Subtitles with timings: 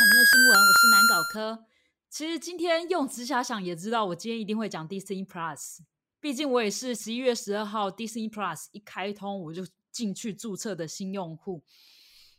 [0.00, 1.66] 产业新闻，我是南搞科。
[2.08, 5.80] 其实今天用直遐想也知道，我今天一定会讲 Disney Plus。
[6.18, 9.62] 毕竟我也是十一月十二号 Disney Plus 一开通我就
[9.92, 11.62] 进去注册的新用户。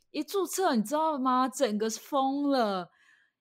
[0.10, 1.48] 一注册，你知道吗？
[1.48, 2.90] 整个是疯了。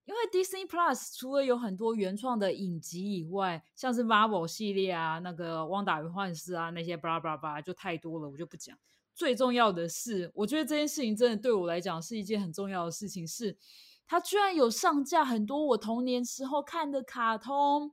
[0.04, 8.76] 因为 Disney Plus 除了有很多原创的影集以外，像是 Marvel 系列啊、那个《汪达与幻视》啊那些，巴拉巴拉巴拉就太多了，我就不讲。
[9.14, 13.56] 最重要的是，我觉得这件事情真的对我来讲是一件很重要的事情，是
[14.10, 17.92] 它居然有上架很多我童年时候看的卡通。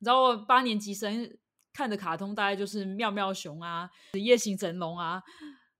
[0.00, 1.38] 你知道我八年级生
[1.72, 5.22] 看的卡通大概就是妙妙熊啊、夜行神龙啊、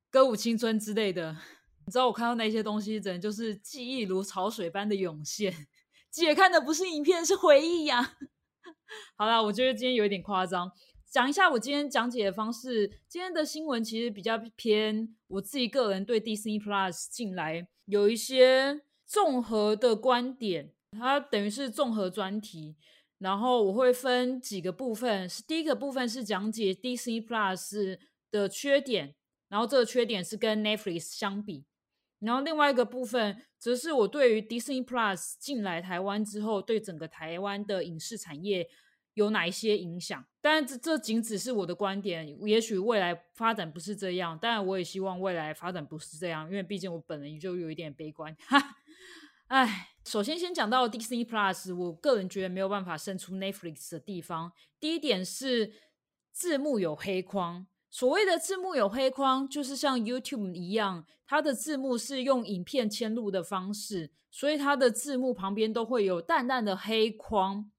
[0.09, 1.37] 歌舞青春之类的。
[1.85, 5.67] 你知道我看到那些东西，真的就是记忆如潮水般的涌现。
[6.13, 8.17] 姐看的不是影片，是回忆呀。
[9.19, 10.71] 好了，我觉得今天有一点夸张。
[11.11, 12.87] 讲一下我今天讲解的方式。
[13.09, 22.77] 今天的新闻其实比较偏我自己个人对 Disney Plus 进来有一些综合的观点，它等于是综合专题。
[23.19, 27.99] 然后我会分几个部分，是第一个部分是讲解 Disney Plus
[28.31, 29.15] 的缺点，
[29.49, 31.65] 然后这个缺点是跟 Netflix 相比。
[32.21, 38.69] 然后另外一个部分则是我对于 Disney Plus 进来台湾之后，对整个台湾的影视产业。
[39.15, 40.25] 有哪一些影响？
[40.41, 42.39] 当然，这这仅只是我的观点。
[42.47, 48.33] 也许未来发展不是这样，当然我也希望未来发展不是这样，因为毕竟我本人就有一点悲观。
[48.47, 48.77] 哈，
[49.49, 54.53] 哎，首先先讲到 Disney Plus，我个人觉得没有办法胜出 Netflix 的地方。
[54.79, 55.73] 第一点是
[56.33, 57.67] 字幕有黑框。
[57.91, 67.71] 所谓的字幕有黑框，就是像 YouTube 一样，它的字幕是用影片嵌入的方式，所以它的字幕旁边都会有淡淡的黑框。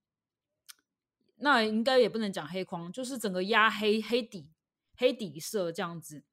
[1.36, 4.50] 那应该也不能讲黑框，就是整个压黑黑底
[4.98, 6.24] 黑底色这样子，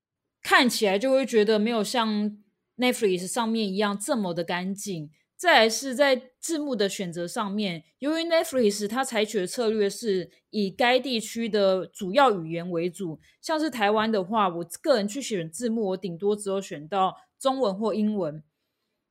[0.40, 2.42] 看起来就会觉得没有像
[2.78, 5.10] Netflix 上面一样这么的干净。
[5.36, 18.42] 再来是在字幕的选择上面，由于 Netflix 它采取的策略是以该地区的主要语言为主，像是台湾的话，我个人去选字幕，我顶多只有选到中文或英文。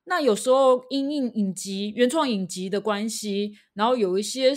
[0.05, 4.53] 那有时候因应影集原创影集的关系，然后有一些。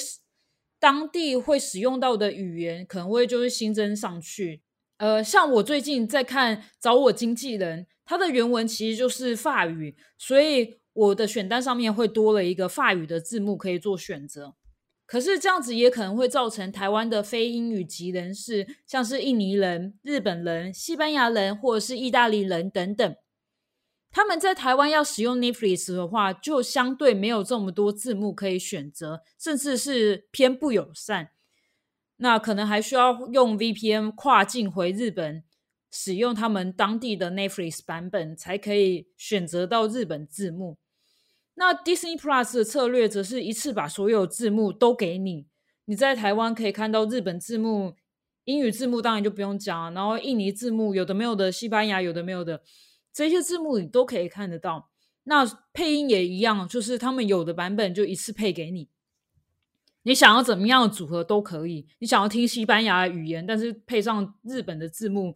[0.80, 4.62] 当地会使用到的语言可能会就是新增上去，
[4.98, 14.54] 呃，像我最近在看找我经纪人，他的原文其实就是法语，所以我的选单上面会多了一个法语的字幕可以做选择。
[15.06, 23.16] 可是这样子也可能会造成台湾的非英语籍人士，像是印尼人、日本人、西班牙人或者是意大利人等等。
[24.10, 31.30] 他们在台湾要使用 Netflix 的话，就相对没有这么多字幕可以选择，甚至是偏不友善。
[32.16, 35.44] 那可能还需要用 VPN 跨境回日本，
[35.90, 40.78] 使用他们当地的 Netflix 版本，才可以选择到日本字幕。
[41.58, 45.48] 那 Disney Plus 的策略则是一次把所有字幕都给你，
[45.86, 47.96] 你在台湾可以看到日本字幕、
[48.44, 52.62] 英语字幕，当然就不用讲，然后印尼字幕有的没有的，西班牙有的没有的。
[53.12, 54.90] 这些字幕你都可以看得到，
[55.24, 58.88] 那配音也一样，就是他们有的版本就一次配给你，
[60.04, 61.88] 你想要怎么样的组合都可以。
[61.98, 65.34] 你想要听西班牙语言，但是配上日本的字幕，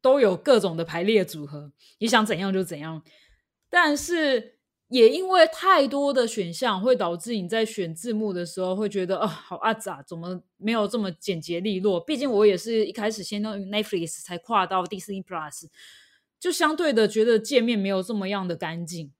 [0.00, 3.02] 都有各种的排列组合，你想怎样就怎样。
[3.68, 4.56] 但是
[4.92, 11.98] 也因为太多的选项，会导致你在选字幕的时候会觉得哦，好阿杂，怎么没有这么简洁利落？
[11.98, 15.68] 毕竟我也是一开始先用 Netflix 才跨到 Disney Plus。
[16.38, 19.12] 就相对的觉得界面没有这么样的干净，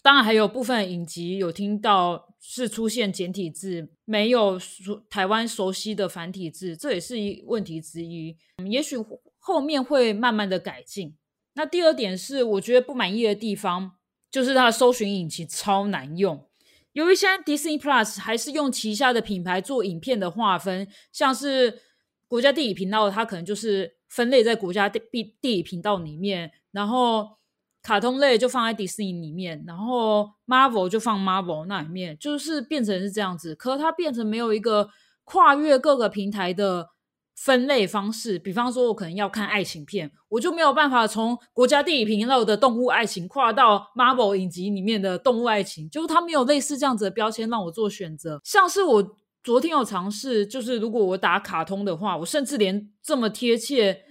[0.00, 4.60] 当然还有部分影集有听到是出现简体字，没有
[5.08, 8.36] 台湾熟悉的繁体字，这也是一问题之一。
[8.70, 8.96] 也许
[9.38, 11.16] 后面会慢慢的改进。
[11.54, 13.96] 那第二点是我觉得不满意的地方，
[14.30, 16.46] 就是它的搜寻引擎超难用。
[16.92, 21.80] 由于现在 Disney Plus 还是用旗下的品牌做影片的划分，像是
[22.28, 23.98] 国家地理频道，它可能就是。
[24.10, 27.38] 分类在国家地地地理频道里面，然后
[27.80, 33.54] 卡通类就放在迪士尼里面，然后 Marvel 就放 Marvel 那里面，就是变成是这样子。
[33.54, 34.90] 可它变成没有一个
[35.22, 36.88] 跨越各个平台的
[37.44, 38.38] 分类方式。
[38.38, 48.40] 比方说，我可能要看爱情片，我就没有办法从国家地理频道的动物爱情跨到 Marvel 影集里面的动物爱情，就是它没有类似这样子的标签让我做选择。
[48.44, 49.16] 像是我。
[49.42, 54.02] 昨天有尝试，就是如果我打卡通的话，我甚至连这么贴切，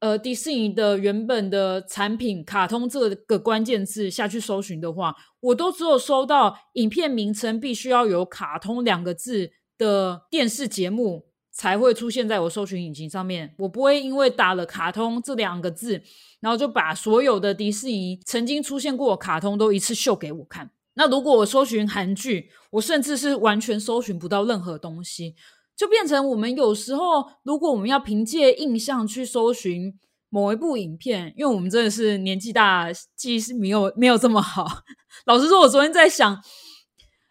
[0.00, 11.26] 呃，迪士尼的原本的产品卡通这个关键字下去搜寻的话，我都只有搜到影片名称必须要有卡通两个字的电视节目
[11.58, 13.52] 才会出现在我搜寻引擎上面。
[13.58, 16.00] 我不会因为打了“卡通”这两个字，
[16.38, 20.70] 然后就把所有的迪士尼曾经出现过卡通都一次秀给我看。
[20.94, 25.34] 那如果我搜寻韩剧，我甚至是完全搜寻不到任何东西，
[25.76, 34.64] 就变成我们有时候，如果我们要凭借印象去搜寻某一部影片，因为我们真的是年纪大，记忆是没有没有这么好。
[35.26, 36.40] 老实说，我昨天在想，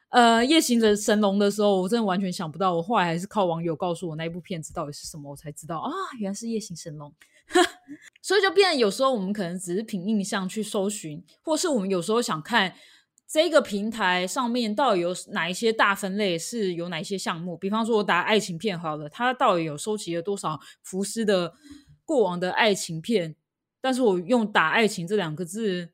[0.10, 2.74] 呃，《夜行者神龙》的时候，我真的完全想不到。
[2.76, 7.10] 我后来还是靠网友告诉我那一部片子到底是什么，我才知道啊，原来是《夜行神龙》。
[8.22, 12.74] 所以就变，有时候我们可能只是凭印象去搜寻，或是我们有时候想看。
[13.30, 16.40] 这个平台上面到底有哪一些大分类？
[16.40, 17.58] 是有哪一些项目？
[17.58, 21.54] 比方说，我打爱情片好了，它到底有收集了多少福斯的
[22.06, 23.36] 过往的爱情片？
[23.82, 25.90] 但是我用打爱情这两个字，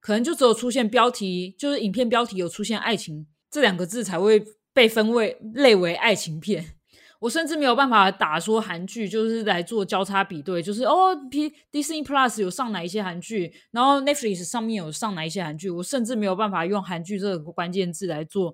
[0.00, 6.74] 可能就只有出现标题，就是影片标题有出现爱情这两个字，才会被分为类为爱情片。
[7.20, 18.52] 我甚至没有办法打说韩剧，就是来做交叉比对，就是哦，P Disney Plus 有上哪一些韩剧，然后 Netflix 上面有上哪一些韩剧，我甚至没有办法用韩剧这个关键字来做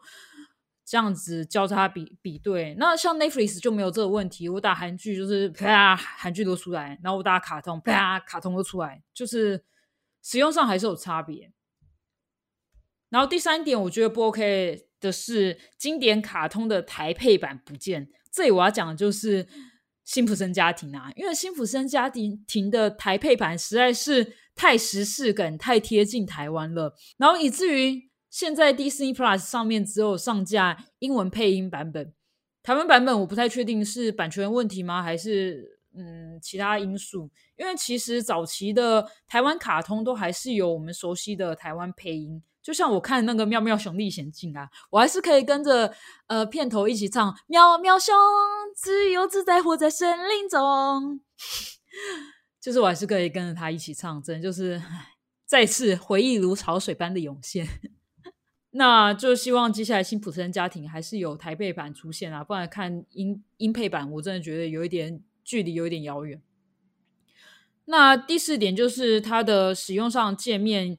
[0.85, 2.75] 这样子交叉比比对。
[2.75, 9.65] 那像 Netflix 就没有这个问题，我打韩剧就是啪，韩剧都出来，然后我打卡通啪，卡通都出来，就是
[10.23, 11.51] 使用上还是有差别。
[13.09, 18.09] 然后第三点，我觉得不 OK 的是经典卡通的台配版不见。
[18.31, 19.47] 这里我要讲的就是
[20.05, 32.13] 辛普森家庭啊，因为辛普森家庭庭的台配版实在是太时事梗、太贴近台湾了，然后以至于现在 Disney Plus 上面只有上架英文配音版本，
[32.63, 37.31] 台湾版本我不太确定是版权问题吗，还是嗯其他因素？
[37.57, 42.43] 因为其实早期的台湾卡通都还是有我们熟悉的台湾配音。
[42.69, 45.91] 就像我看那个《妙妙熊历险记》啊，我还是可以跟着
[46.27, 48.15] 呃片头一起唱“妙妙熊
[48.77, 51.19] 自由自在活在森林中
[52.61, 54.83] ”，就是我还是可以跟着他一起唱，真的就是
[55.47, 57.67] 再次回忆如潮水般的涌现。
[58.73, 66.43] 那就希望接下来辛普森家庭还是有台配版出现啊，不然看音音配版，我真的觉得有一点距离，有一点遥远。
[67.87, 70.99] 那第四点就是它的使用上界面。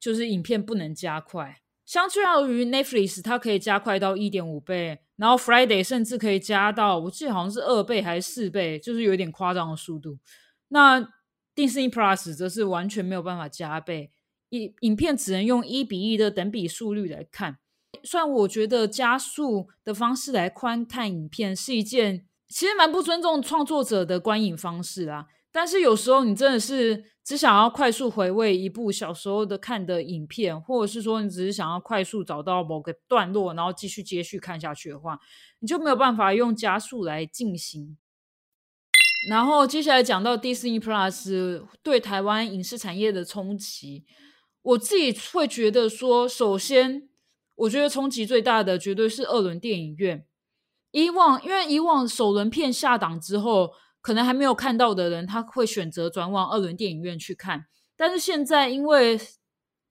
[0.00, 10.18] 就是影片不能加快，相较于 Netflix，它可以加快到一点五倍，然后 Friday 甚至可以加到，我记得好像是二倍还是四倍，就是有点夸张的速度。
[10.68, 11.00] 那
[11.54, 14.10] Disney Plus 则是完全没有办法加倍，
[14.48, 17.58] 影影片只能用一比一的等比速率来看。
[18.02, 25.26] 虽然我觉得加速的方式来观看影片是一件其实蛮不尊重创作者的观影方式啦。
[25.52, 35.18] 但是有时候你真的是只想要快速回味一部小时候的看的影片，或者是说你只是想要快速找到某个段落，然后继续接续看下去的话，
[35.58, 37.98] 你就没有办法用加速来进行。
[39.28, 44.04] 然后接下来讲到 Disney Plus 对台湾影视产业的冲击，
[44.62, 47.08] 我自己会觉得说，首先
[47.56, 50.24] 我觉得冲击最大的绝对是二轮电影院。
[50.92, 53.72] 以往因为以往首轮片下档之后。
[54.00, 57.66] 可能还没有看到的人，他会选择转往二轮电影院去看。
[57.96, 59.20] 但是现在，因为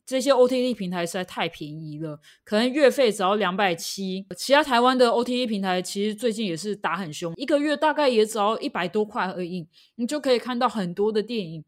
[0.05, 4.25] 这些 OTT 平台实在太便宜了，可能月费只要两百七。
[4.35, 11.63] 其他台湾的 OTT 平台其实最近也是打很凶，一个月大概也只要一百多块而已，你就可以看到很多的电影，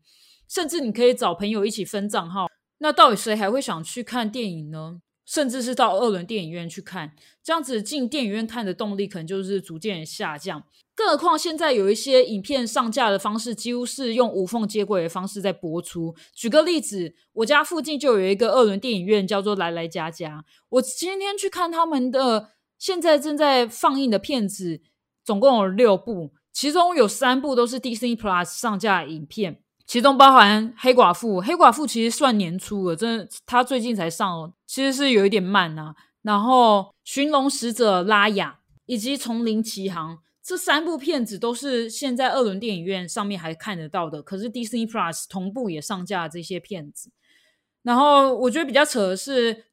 [0.50, 2.48] 甚至你可以找朋友一起分账号。
[2.80, 5.02] 那到底谁还会想去看电影呢？
[5.24, 7.14] 甚至是到二轮电影院去看，
[7.44, 10.64] 这样子进电影院看的动力可能就是逐渐下降。
[11.02, 16.14] 更何况现在有一些影片上架的方式，几乎是用无缝接轨的方式在播出。
[16.32, 20.46] 举个例子，我家附近就有一个二轮电影院，叫做来来家家。
[20.70, 24.80] 我今天去看他们的现在正在放映的片子，
[25.26, 29.64] 总共有六部，其中有三部都是 Disney Plus 上架影片。
[29.88, 35.96] 其中包含黑寡妇，黑寡妇其实算年初了，真的，他最近才上哦，其实是有一点慢啊。
[36.22, 47.12] 然后寻龙使者拉雅以及丛林奇航这三部片子都是现在二轮电影院上面还看得到的，可是 Disney Plus 同步也上架这些片子。
[47.84, 49.66] 然后我觉得比较扯的是，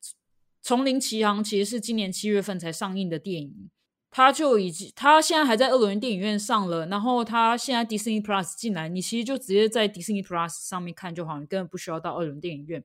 [0.62, 3.70] 丛林奇航其实是今年七月份才上映的电影。
[4.10, 12.82] 他就已经，他现在还在二轮电影院上了，然后他现在 Disney Plus 进来，你其实就直接在 Disney Plus 上面看就好，你根本不需要到二轮电影院。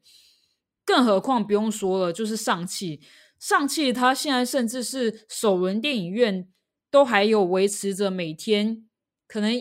[0.84, 3.00] 更何况不用说了，就是上汽，
[3.40, 6.50] 上汽它现在甚至是首轮电影院
[6.94, 8.88] 都还有维持着每天
[9.28, 9.52] 可能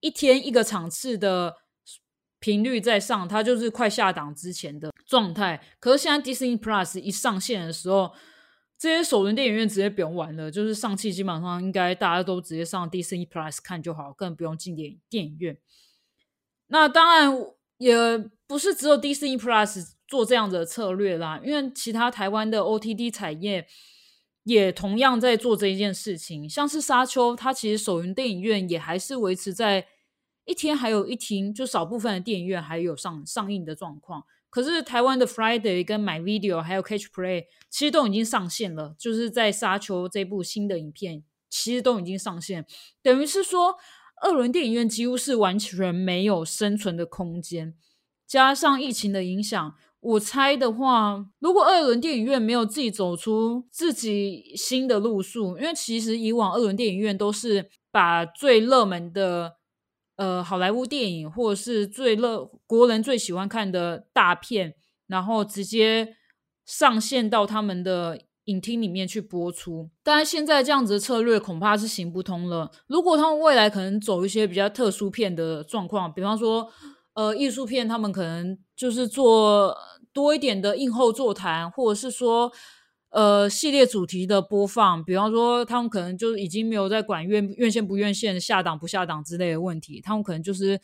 [0.00, 1.58] 一天一个场次的
[2.40, 5.62] 频率在上，它就是快下档之前的状态。
[5.78, 8.12] 可是现在 Disney Plus 一上线的时候，
[8.76, 15.56] 这些首轮电影院直接不用玩了，就是上汽基本上应该大家都直接上 Disney Plus 看就好，更不用进电电影院。
[16.66, 17.32] 那当然
[17.78, 17.94] 也
[18.48, 23.68] 不是只有 Disney Plus 做这样的策略啦，因为其他台湾的 OTD 产业
[24.44, 26.48] 也同样在做这一件事情。
[26.48, 29.86] 像是沙丘，它其实首映电影院也还是维持在
[30.44, 34.24] 一天还有一厅，就少部分的电影院还有上上映的状况。
[34.48, 42.66] 可是台湾的 Friday 跟 My Video 还有 Catch Play 其实都已经上线了，就是在《沙丘》这部新的影片，其实都已经上线，
[43.00, 43.76] 等于是说
[44.20, 47.76] 二轮电影院几乎是完全没有生存的空间。
[48.26, 59.56] 加上疫情的影响，我猜的话，如果二轮电影院没有自己走出自己新的路数，因为其实以往二轮电影院都是把最热门的。
[60.16, 64.74] 呃，好莱坞电影或者是最热国人最喜欢看的大片，
[65.06, 66.14] 然后直接
[66.66, 69.88] 上线到他们的影厅里面去播出。
[70.02, 72.70] 但是现在这样子的策略恐怕是行不通了。
[72.86, 76.70] 如果他们未来可能走一些比较特殊片的状况，比方说
[77.14, 79.76] 呃艺术片，他们可能就是做
[80.12, 82.50] 多一点的映后座谈，或者是说。
[83.12, 90.80] 呃，系列主题的播放，比方说他们可能就已经没有在管院院线不院线、下档不下档之类的问题，他们可能就是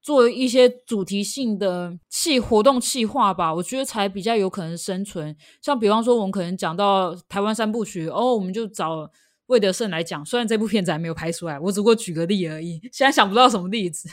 [0.00, 5.36] 做一些主题性的气活动气化吧，我觉得才比较有可能生存。
[5.60, 9.10] 像比方说，我们可能讲到台湾三部曲，哦，我们就找
[9.46, 14.08] 魏德胜来讲，虽然这部片子还没有拍出来，我只不过举个例而已，现在想不到什么例子，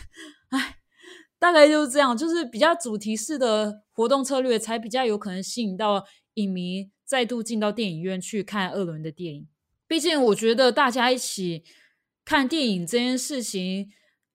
[0.50, 0.78] 唉，
[1.42, 6.06] 大概就是这样，就是比较主题式的活动策略，才比较有可能吸引到
[6.36, 6.90] 影迷。
[7.04, 9.46] 再度进到电影院去看二轮的电影，
[9.86, 11.62] 毕竟我觉得大家一起
[12.24, 13.90] 看电影这件事情，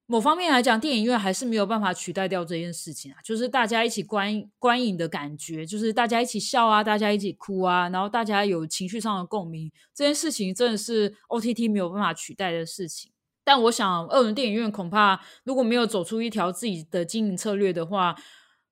[0.04, 3.16] 某方面来讲，电影院还是没有办法取代掉这件事情啊。
[3.24, 13.10] 就是大家一起观观影的感觉，就是大家一起笑啊，大家一起哭啊，然后大家有情绪上的共鸣，这件事情真的是 OTT 没有办法取代的事情。
[13.46, 18.16] 但我想，二轮电影院恐怕如果没有走出一条自己的经营策略的话，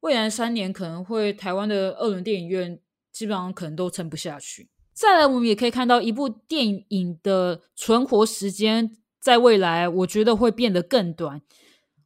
[0.00, 2.80] 未来三年可能会台湾的二轮电影院。
[3.12, 4.68] 基本上可能都撑不下去。
[4.92, 8.90] 再来，我们也可以看到一部电影的存活时间，
[9.20, 11.40] 在未来我觉得会变得更短。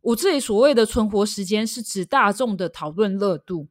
[0.02, 3.68] 我这里所谓的存活时间，是指大众的讨论热度，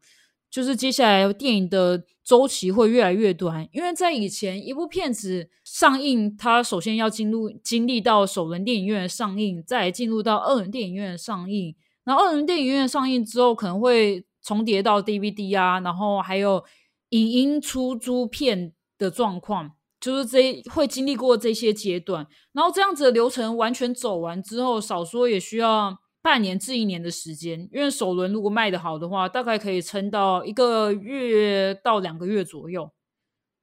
[0.49, 3.67] 就是接下来电影的周期会越来越短。
[3.71, 16.63] 因为在以前，一部片子上映，它首先要进入经历到首轮电影院上映，再进入到二轮电影院上映，然后二轮电影院上映之后，可能会重叠到 DVD 啊，然后还有。
[17.11, 27.69] 影音出租片的状况，就是这会经历过这些阶段，然后这样子的流程完全走完之后，少说也需要半年至一年的时间。
[27.71, 32.91] 因为首轮如果卖得好的话，大概可以撑到一个月到两个月左右，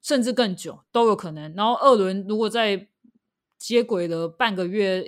[0.02, 1.52] 甚至更久都有可能。
[1.54, 2.88] 然后二轮如果在
[3.59, 5.04] 接轨了半个月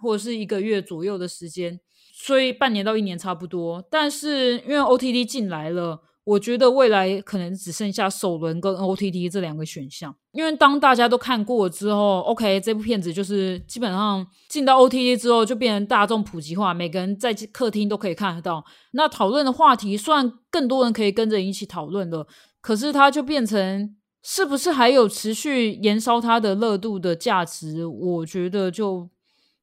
[0.00, 1.78] 或者是一个月左右的时间，
[2.14, 3.86] 所以半年到一年差不多。
[3.90, 6.00] 但是因为 OTD 进来了。
[6.24, 18.64] 我觉得未来可能只剩下首轮跟 OTT 这两个选项，因为当大家都看过之后，OK，这部片子就是基本上进到 OTT 之后就变成大众普及化，每个人在客厅都可以看得到。
[18.92, 22.26] 那讨论的话题，虽然更多人可以跟着一起讨论了，
[22.62, 27.84] 可是它就变成是不是还有持续燃烧它的热度的价值？
[27.84, 29.10] 我觉得就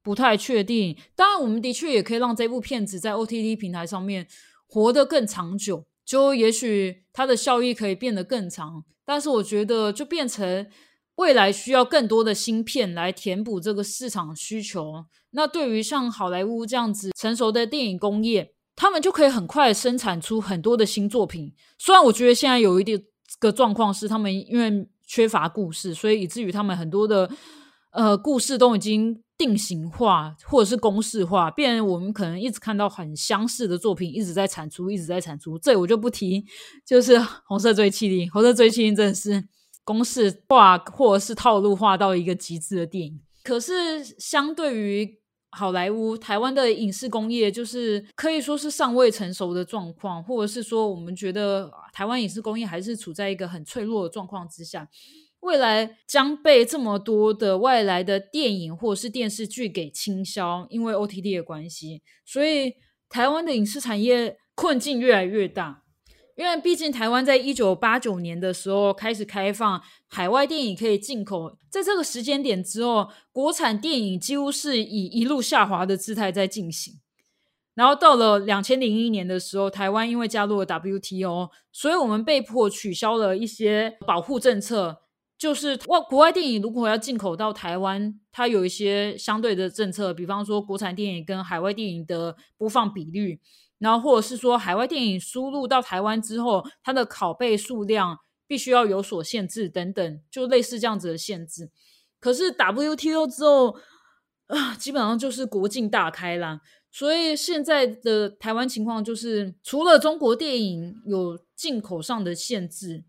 [0.04, 0.96] 不太确定。
[1.16, 4.28] 当然，我们的确也可以让这部片子在 OTT 平台上面
[4.68, 5.86] 活得更长久。
[6.06, 10.68] 就也许它的效益可以变得更长，但是我觉得就变成
[11.16, 15.06] 未来需要更多的芯片来填补这个市场需求。
[15.32, 21.54] 那对于像好莱坞这样子成熟的电影工业，他们就可以很快生产出很多的新作品。
[21.78, 23.02] 虽然我觉得现在有一点
[23.40, 27.30] 个状况是，他们因为缺乏故事，所以以至于他们很多的
[27.92, 29.24] 呃故事都已经。
[29.42, 35.58] 定型化或者是公式化，变我们可能一直看到很相似的作品一直在产出，一直在产出。
[35.58, 36.46] 这我就不提，
[36.86, 37.18] 就是
[37.48, 39.44] 《红色追气令》，《红色追气令》真的是
[39.84, 43.20] 公式化或者是套路化到一个极致的电影。
[43.44, 45.20] 可是相对于
[45.50, 54.88] 好莱坞，台湾的影视工业就是可以说是尚未成熟的状况，或者是说我们觉得台湾影视工业还是处在一个很脆弱的状况之下。
[55.42, 62.74] 未来将被这么多的外来的电影或者是电视剧给倾销，因为 OTT 的关系，所以
[63.10, 65.84] 台湾的影视产业困境越来越大。
[66.38, 76.96] 因为毕竟台湾在一九八九年的时候开始开放海外电影可以进口，在这个时间点之后，国产电影几乎是以一路下滑的姿态在进行。
[77.76, 85.01] 然后到了两千零一年的时候，台湾因为加入了 WTO，所以我们被迫取消了一些保护政策。
[85.42, 93.40] 就是外国外电影如果要进口到台湾，它有一些相对的政策，比方说国产电影跟海外电影的播放比率，
[93.80, 101.72] 然后或者是说海外电影输入到台湾之后，它的拷贝数量必须要有所限制等等，就类似这样子的限制。
[102.20, 103.76] 可是 WTO 之后
[104.46, 106.62] 啊，基本上就是国境大开啦。
[106.92, 113.06] 所以现在的台湾情况就是，除了中国电影有进口上的限制。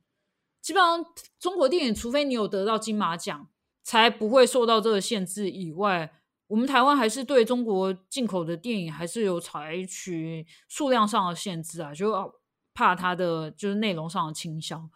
[0.62, 1.04] 基本上，
[1.40, 3.48] 中国电影除非你有得到金马奖，
[3.82, 6.12] 才不会受到这个限制以外，
[6.46, 12.32] 我们台湾还是对中国进口的电影还是有采取数量上的限制啊，就
[12.72, 14.88] 怕它的就是内容上的倾销。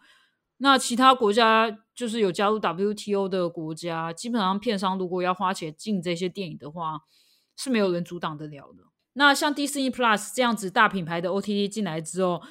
[0.59, 7.01] 那其他国家就是有加入 WTO 的国家，基本上片商如果要花钱进这些电影的话，
[7.57, 8.85] 是没有人阻挡得了的。
[9.13, 12.41] 那像 Disney Plus 这样子大品牌的 OTT 进来之后。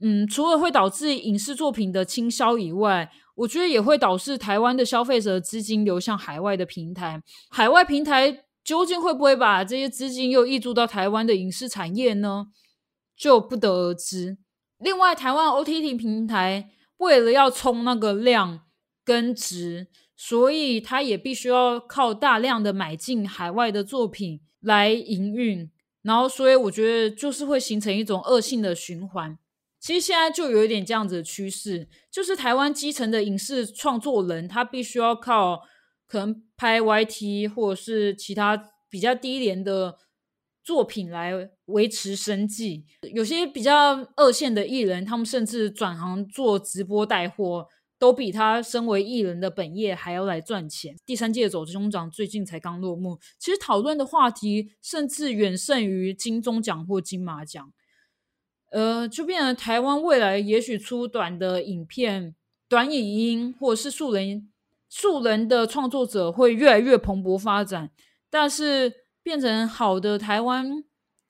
[0.00, 7.22] 嗯，除了会导致影视作品的倾销以外，我觉得也会导致台湾的消费者资金流向海外的平台。
[7.50, 12.46] 海外平台究竟会不会把这些资金又溢注到台湾的影视产业呢？
[13.16, 14.36] 就不得而知。
[14.78, 18.60] 另外，台湾 OTT 平台为了要冲那个量
[19.02, 25.70] 跟值，所以它也必须要靠大量的买进海外的作品来营运。
[26.02, 29.38] 然后，所以我觉得就是会形成一种恶性的循环。
[29.78, 35.60] 其实现在就有一点这样子的趋势，就是台湾基层的影视创作人，他必须要靠
[36.06, 39.96] 可能拍 YT 或者是其他比较低廉的
[40.64, 41.32] 作品来
[41.66, 42.84] 维持生计。
[43.14, 47.68] 有些比较二线的艺人，他们甚至转行做直播带货，
[47.98, 50.96] 都比他身为艺人的本业还要来赚钱。
[51.04, 57.72] 第三届走中奖最近才刚落幕，其实讨论的话题甚至远胜于金钟奖或金马奖。
[58.70, 62.34] 呃，就变成台湾未来也许出短的影片、
[62.68, 64.50] 短影音，或者是素人、
[64.88, 67.90] 素人的创作者会越来越蓬勃发展。
[68.28, 68.92] 但是
[69.22, 70.84] 变成好的台湾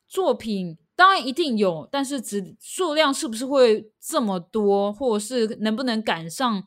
[0.08, 6.64] 作品，当然一定有，但是只数量是不是会这么多，或者是能不能赶上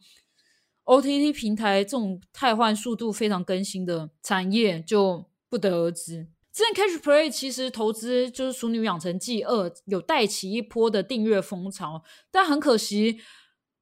[0.86, 6.28] OTT 平台这种太换速度非常更新的产业，就不得而知。
[6.60, 13.22] 之前 Catch Play 其实投资就是《熟女养成记二》，有带起一波的订阅风潮，但很可惜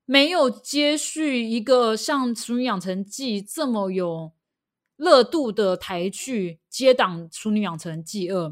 [0.06, 4.32] 没有接续一个像《熟女养成记》这么有
[4.96, 8.46] 热度的台剧接档《熟女养成记二》，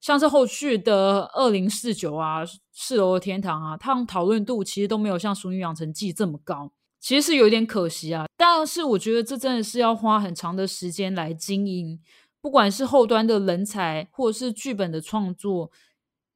[0.00, 8.24] 像是后续的《二零四九》啊，《四楼的天堂》啊，他们讨论度其实都没有像《熟女养成记》这么高，其实是有点可惜啊。
[8.38, 12.00] 但是我觉得这真的是要花很长的时间来经营。
[12.46, 15.68] 不管是后端的人才，或者是剧本的创作，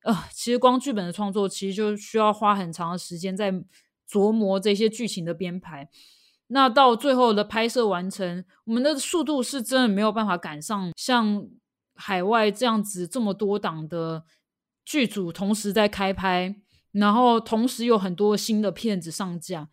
[0.03, 3.53] 呃，其实光剧本的创作，其实就需要花很长的时间在
[4.11, 5.88] 琢磨这些剧情的编排。
[6.49, 11.46] 那到最后的拍摄完成，我们的速度是真的没有办法赶上像
[11.94, 14.25] 海外这样子这么多档的
[14.85, 16.57] 剧组同时在开拍，
[16.90, 19.68] 然后同时有很多新的片子上架，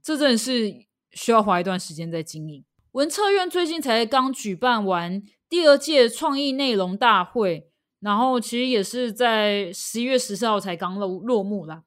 [0.00, 2.64] 这真的是需要花一段时间在经营。
[2.92, 5.20] 文策院最近才刚举办完。
[5.52, 7.68] 第二届创意内容大会，
[8.00, 11.82] 然后其实也是在十一月十四号才刚落落幕啦。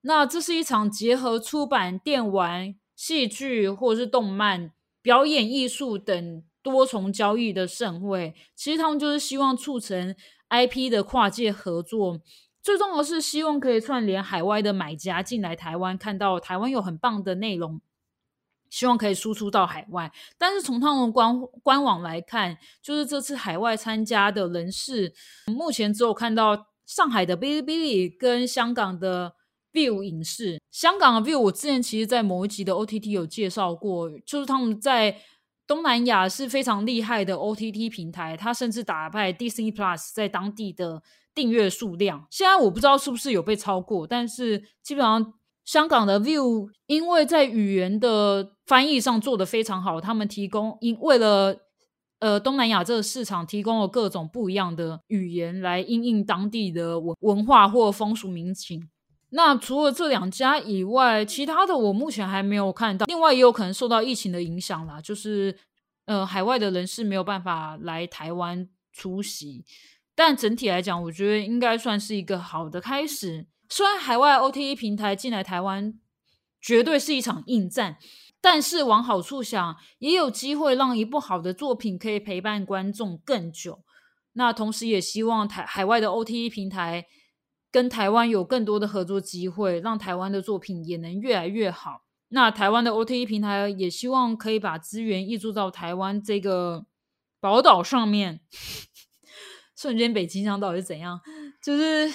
[0.00, 8.34] 那这是一场结合出版、电玩、戏剧或者是动漫、表演艺术等多重交易的盛会。
[8.56, 10.16] 其实他们就是希望促成
[10.48, 12.18] IP 的跨界合作，
[12.62, 17.82] 最重要的是希望可以串联海外的买家进来台湾，看到台湾有很棒的内容。
[18.74, 25.14] 希望可以输出到海外，但是从他们官官网来看，就是这次海外参加的人士，
[25.46, 29.36] 目前只有看到上海的哔哩哔哩跟香港的
[29.72, 30.60] View 影视。
[30.72, 35.16] 香港的 View 我之前其实，在某一集的 OTT 有介绍过，就是他们在
[35.68, 41.00] 东南亚是非常厉害的 OTT 平台，它甚至打败 Disney Plus 在当地的
[41.32, 42.26] 订阅数量。
[42.28, 45.34] 现在我不知道是不是有被超过，但是基本上。
[45.64, 51.56] 香港的 View 因为在语言的翻译上做的非常好，他们提供因为了
[52.20, 58.88] 呃东南亚这个市场提供了各种不一样的语言来应应当地的文文化或风俗民情。
[59.30, 63.06] 那除了这两家以外，其他的我目前还没有看到。
[63.06, 65.56] 另外也有可能受到疫情的影响啦，就是
[66.04, 69.64] 呃海外的人士没有办法来台湾出席。
[70.14, 73.46] 但整体来讲，我觉得应该算是一个好的开始。
[73.68, 75.98] 虽然海外 OTA 平台进来台湾
[76.60, 77.98] 绝对是一场硬战，
[78.40, 83.84] 但是往好处想，也有机会让一部好的作品可以陪伴观众更久。
[84.32, 87.06] 那同时也希望台海外的 OTA 平台
[87.70, 92.02] 跟台湾有更多的合作机会，让台湾的作品也能越来越好。
[92.28, 96.84] 那台湾的 OTT 平台也希望可以把资源挹注到台湾这个
[97.38, 98.40] 宝岛上面。
[99.76, 101.20] 瞬间北京腔到底是怎样？
[101.62, 102.12] 就是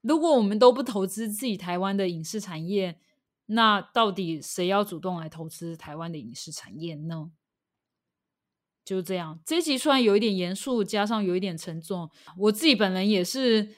[0.00, 2.98] 如果我们都不投资自己台湾的影视产业，
[3.46, 7.30] 那到底谁要主动来投资台湾的影视产业呢？
[8.84, 13.68] 就这样，这集虽然有一点严肃，加上有一点沉重，我自己本人也是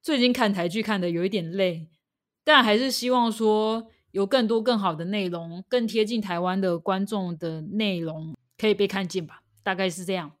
[0.00, 1.90] 最近看台剧看的有一点累，
[2.44, 10.32] 但还是希望说有更多更好的内容，更贴近台湾的观众的内容可以被看见吧，大概是这样。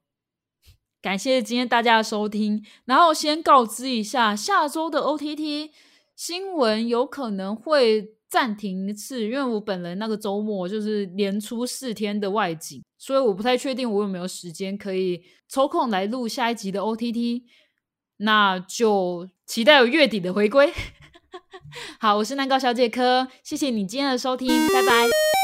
[1.04, 5.68] 感谢今天大家的收听，然后先告知一下，下周的 OTT
[6.16, 8.14] 新闻有可能会。
[8.26, 17.42] 暂停一次，因为我本人那个周末就是连出四天的外景，所以我不太确定我有没有时间可以抽空来录下一集的 OTT，
[18.16, 20.72] 那就期待有月底的回归。
[22.00, 25.43] 好，我是南高小姐科，谢谢你今天的收听，拜拜。